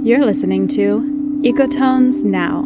[0.00, 1.00] You're listening to
[1.42, 2.62] Ecotones Now.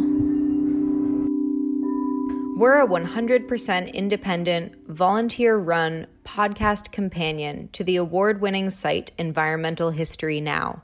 [2.58, 10.42] We're a 100% independent, volunteer run podcast companion to the award winning site Environmental History
[10.42, 10.82] Now,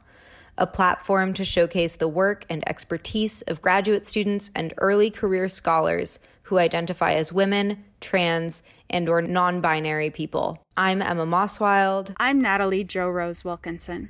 [0.57, 6.19] a platform to showcase the work and expertise of graduate students and early career scholars
[6.45, 10.65] who identify as women, trans, and or non-binary people.
[10.79, 12.15] I'm Emma Mosswild.
[12.17, 14.09] I'm Natalie Jo Rose Wilkinson,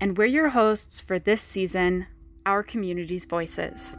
[0.00, 2.06] and we're your hosts for this season,
[2.44, 3.96] Our Community's Voices.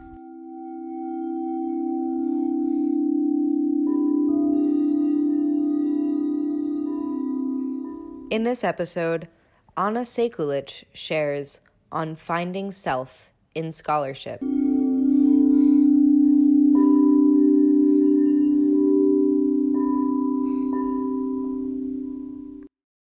[8.30, 9.28] In this episode,
[9.76, 11.60] Ana Sekulić shares
[11.92, 14.40] on finding self in scholarship.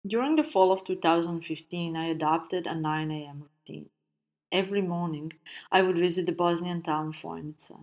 [0.09, 3.43] During the fall of 2015, I adopted a 9 a.m.
[3.43, 3.91] routine.
[4.51, 5.35] Every morning,
[5.71, 7.81] I would visit the Bosnian town Fojnica.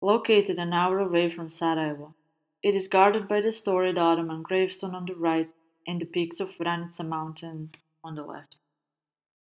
[0.00, 2.14] Located an hour away from Sarajevo,
[2.62, 5.50] it is guarded by the storied Ottoman gravestone on the right
[5.86, 7.72] and the peaks of Vranica mountain
[8.02, 8.56] on the left.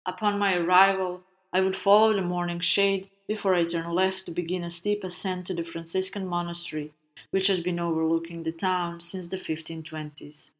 [0.06, 4.64] Upon my arrival, I would follow the morning shade before I turn left to begin
[4.64, 6.94] a steep ascent to the Franciscan monastery,
[7.32, 10.52] which has been overlooking the town since the 1520s.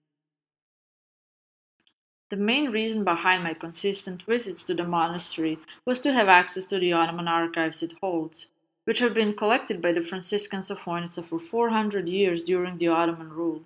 [2.30, 6.78] The main reason behind my consistent visits to the monastery was to have access to
[6.78, 8.52] the Ottoman archives it holds,
[8.83, 13.30] which have been collected by the Franciscans of Fojnica for 400 years during the Ottoman
[13.30, 13.64] rule.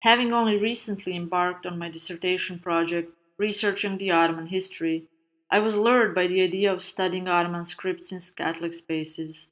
[0.00, 5.04] Having only recently embarked on my dissertation project researching the Ottoman history,
[5.50, 9.50] I was lured by the idea of studying Ottoman scripts in Catholic spaces.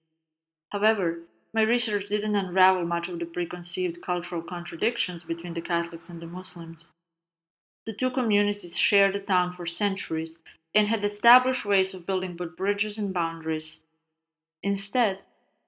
[0.71, 1.21] However,
[1.53, 6.27] my research didn't unravel much of the preconceived cultural contradictions between the Catholics and the
[6.27, 6.93] Muslims.
[7.87, 10.39] The two communities shared the town for centuries
[10.75, 13.83] and had established ways of building both bridges and boundaries.
[14.61, 15.21] Instead,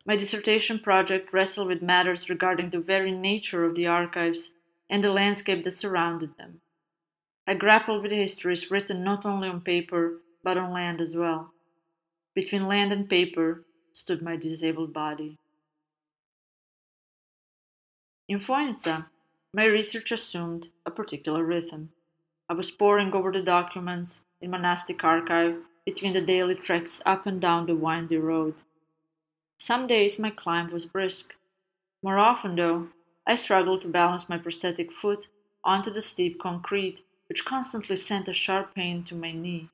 [0.04, 4.50] my dissertation project wrestled with matters regarding the very nature of the archives
[4.90, 6.60] and the landscape that surrounded them.
[7.46, 11.52] I grappled with histories written not only on paper, but on land as well.
[12.34, 15.38] Between land and paper stood my disabled body.
[18.26, 19.06] In Fojnica,
[19.54, 21.90] my research assumed a particular rhythm.
[22.50, 27.38] I was poring over the documents in monastic archive between the daily treks up and
[27.38, 28.62] down the windy road.
[29.58, 31.36] Some days my climb was brisk.
[32.02, 32.88] More often, though,
[33.26, 35.28] I struggled to balance my prosthetic foot
[35.62, 39.68] onto the steep concrete, which constantly sent a sharp pain to my knee.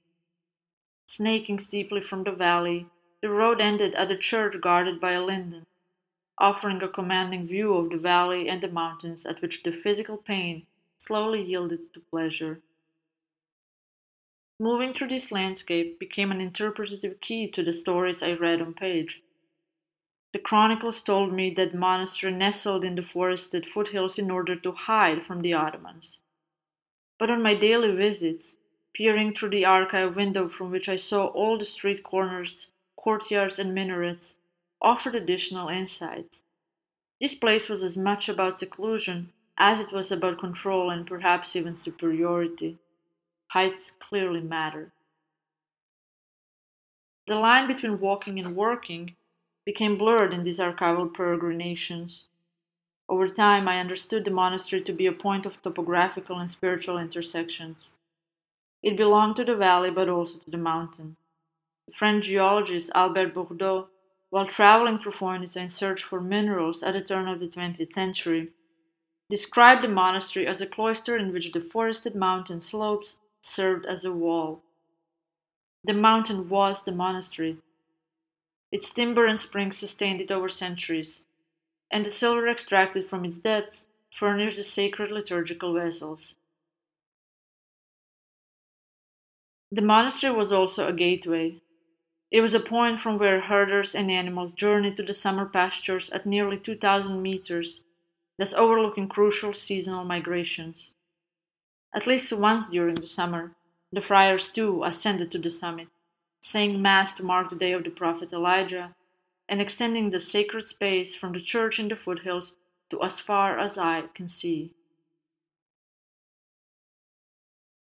[1.06, 2.88] Snaking steeply from the valley,
[3.22, 5.66] the road ended at a church guarded by a linden,
[6.38, 10.66] offering a commanding view of the valley and the mountains at which the physical pain
[11.06, 12.62] slowly yielded to pleasure.
[14.58, 19.20] Moving through this landscape became an interpretative key to the stories I read on page.
[20.32, 25.26] The chronicles told me that monastery nestled in the forested foothills in order to hide
[25.26, 26.20] from the Ottomans.
[27.18, 28.56] But on my daily visits,
[28.94, 33.74] peering through the archive window from which I saw all the street corners, courtyards, and
[33.74, 34.36] minarets,
[34.80, 36.42] offered additional insight.
[37.20, 41.74] This place was as much about seclusion as it was about control and perhaps even
[41.74, 42.78] superiority.
[43.48, 44.92] Heights clearly matter.
[47.26, 49.16] The line between walking and working
[49.64, 52.26] became blurred in these archival peregrinations.
[53.08, 57.96] Over time, I understood the monastery to be a point of topographical and spiritual intersections.
[58.82, 61.16] It belonged to the valley but also to the mountain.
[61.86, 63.88] The French geologist Albert Bordeaux,
[64.30, 68.52] while traveling through Fojnica in search for minerals at the turn of the 20th century,
[69.30, 74.12] described the monastery as a cloister in which the forested mountain slopes served as a
[74.12, 74.62] wall.
[75.84, 77.58] The mountain was the monastery.
[78.72, 81.24] Its timber and springs sustained it over centuries,
[81.90, 86.34] and the silver extracted from its depths furnished the sacred liturgical vessels.
[89.70, 91.60] The monastery was also a gateway.
[92.30, 96.26] It was a point from where herders and animals journeyed to the summer pastures at
[96.26, 97.80] nearly 2,000 meters
[98.38, 100.92] thus overlooking crucial seasonal migrations.
[101.94, 103.54] At least once during the summer,
[103.92, 105.88] the friars too ascended to the summit,
[106.40, 108.94] saying Mass to mark the day of the prophet Elijah,
[109.48, 112.56] and extending the sacred space from the church in the foothills
[112.90, 114.72] to as far as eye can see.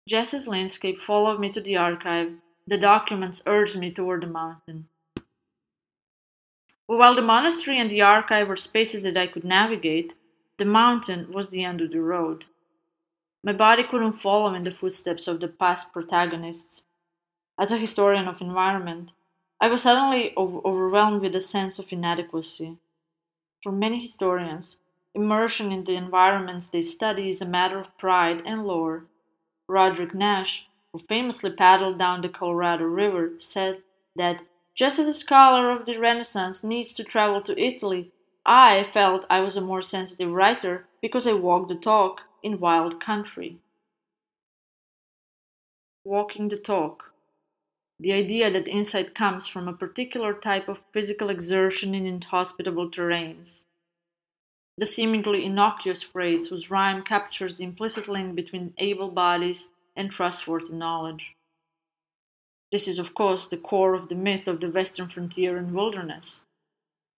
[0.06, 2.32] Just as landscape followed me to the archive,
[2.66, 4.88] the documents urged me toward the mountain.
[6.86, 10.12] While the monastery and the archive were spaces that I could navigate,
[10.58, 12.44] the mountain was the end of the road.
[13.42, 16.82] My body couldn't follow in the footsteps of the past protagonists.
[17.58, 19.12] As a historian of environment,
[19.60, 22.76] I was suddenly overwhelmed with a sense of inadequacy.
[23.62, 24.78] For many historians,
[25.14, 29.06] immersion in the environments they study is a matter of pride and lore.
[29.68, 33.82] Roderick Nash, who famously paddled down the Colorado River, said
[34.16, 34.42] that
[34.74, 38.12] just as a scholar of the Renaissance needs to travel to Italy,
[38.46, 43.00] I felt I was a more sensitive writer because I walked the talk in wild
[43.00, 43.58] country.
[46.04, 47.12] Walking the talk.
[47.98, 53.62] The idea that insight comes from a particular type of physical exertion in inhospitable terrains.
[54.76, 60.74] The seemingly innocuous phrase whose rhyme captures the implicit link between able bodies and trustworthy
[60.74, 61.34] knowledge.
[62.72, 66.44] This is, of course, the core of the myth of the western frontier and wilderness.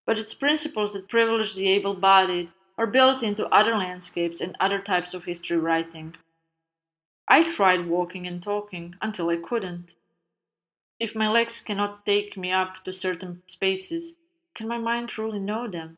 [0.05, 4.79] But its principles that privilege the able bodied are built into other landscapes and other
[4.79, 6.15] types of history writing.
[7.27, 9.95] I tried walking and talking until I couldn't.
[10.99, 14.13] If my legs cannot take me up to certain spaces,
[14.53, 15.97] can my mind truly know them?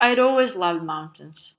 [0.00, 1.54] I had always loved mountains.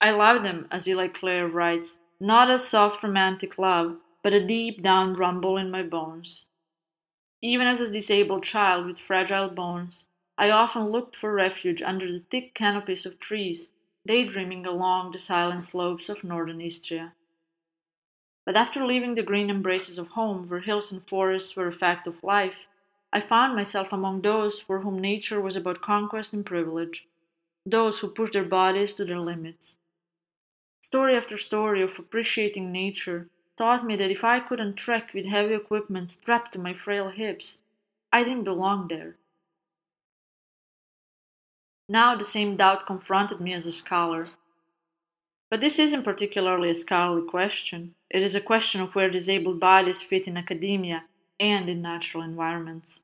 [0.00, 4.82] I love them, as Eli Clare writes, not as soft romantic love, but a deep
[4.82, 6.46] down rumble in my bones.
[7.44, 10.06] Even as a disabled child with fragile bones,
[10.38, 13.72] I often looked for refuge under the thick canopies of trees,
[14.06, 17.14] daydreaming along the silent slopes of northern Istria.
[18.46, 22.06] But after leaving the green embraces of home, where hills and forests were a fact
[22.06, 22.66] of life,
[23.12, 27.08] I found myself among those for whom nature was about conquest and privilege,
[27.66, 29.76] those who pushed their bodies to their limits.
[30.80, 33.28] Story after story of appreciating nature
[33.62, 37.58] taught me that if I couldn't trek with heavy equipment strapped to my frail hips,
[38.12, 39.14] I didn't belong there.
[41.88, 44.30] Now the same doubt confronted me as a scholar.
[45.48, 47.94] But this isn't particularly a scholarly question.
[48.10, 51.04] It is a question of where disabled bodies fit in academia
[51.38, 53.02] and in natural environments.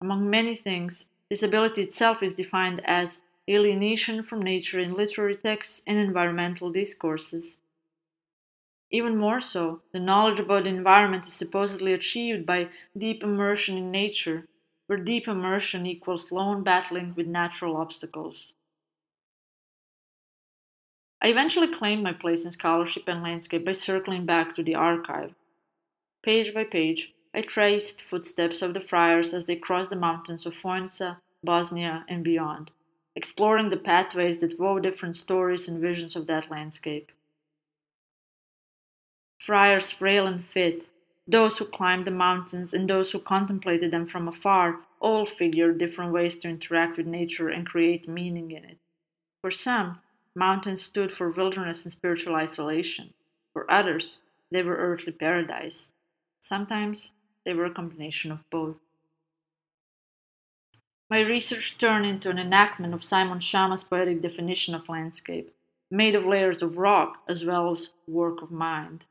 [0.00, 3.18] Among many things, disability itself is defined as
[3.48, 7.58] alienation from nature in literary texts and environmental discourses.
[8.90, 13.90] Even more so, the knowledge about the environment is supposedly achieved by deep immersion in
[13.90, 14.48] nature,
[14.86, 18.52] where deep immersion equals lone battling with natural obstacles.
[21.22, 25.34] I eventually claimed my place in scholarship and landscape by circling back to the archive.
[26.22, 30.54] Page by page, I traced footsteps of the friars as they crossed the mountains of
[30.54, 32.72] Fojnica, Bosnia, and beyond
[33.16, 37.10] exploring the pathways that wove different stories and visions of that landscape.
[39.40, 40.90] Friars frail and fit,
[41.26, 46.12] those who climbed the mountains and those who contemplated them from afar, all figured different
[46.12, 48.76] ways to interact with nature and create meaning in it.
[49.40, 50.00] For some,
[50.34, 53.14] mountains stood for wilderness and spiritual isolation.
[53.54, 54.18] For others,
[54.50, 55.90] they were earthly paradise.
[56.38, 57.10] Sometimes
[57.46, 58.76] they were a combination of both.
[61.08, 65.54] My research turned into an enactment of Simon Schama's poetic definition of landscape,
[65.90, 69.06] made of layers of rock as well as work of mind.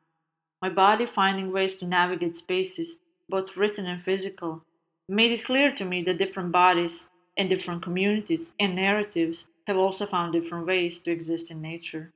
[0.62, 2.98] My body finding ways to navigate spaces,
[3.30, 4.64] both written and physical,
[5.08, 7.08] made it clear to me that different bodies
[7.38, 12.12] and different communities and narratives have also found different ways to exist in nature.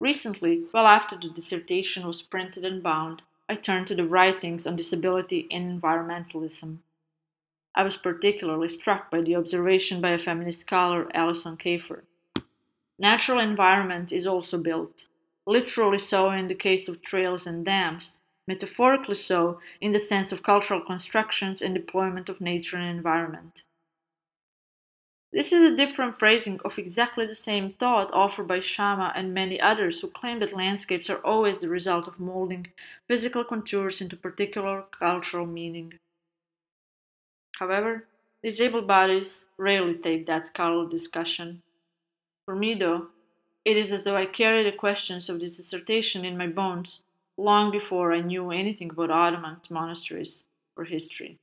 [0.00, 4.76] Recently, well after the dissertation was printed and bound, I turned to the writings on
[4.76, 6.78] disability and environmentalism.
[7.74, 12.02] I was particularly struck by the observation by a feminist scholar, Alison Kafer.
[12.98, 15.06] Natural environment is also built,
[15.46, 20.42] literally so in the case of trails and dams, metaphorically so in the sense of
[20.42, 23.64] cultural constructions and deployment of nature and environment.
[25.32, 29.58] This is a different phrasing of exactly the same thought offered by Schama and many
[29.58, 32.66] others who claim that landscapes are always the result of molding
[33.08, 35.98] physical contours into particular cultural meaning.
[37.56, 38.06] However,
[38.42, 41.62] disabled bodies rarely take that scholarly discussion.
[42.44, 43.08] For me, though,
[43.64, 47.02] it is as though I carry the questions of this dissertation in my bones
[47.36, 50.44] long before I knew anything about Ottoman monasteries
[50.76, 51.38] or history.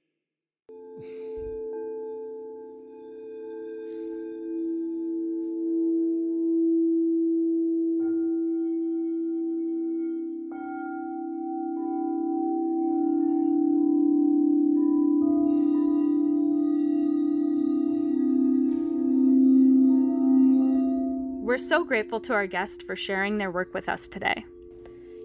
[21.60, 24.46] So grateful to our guest for sharing their work with us today.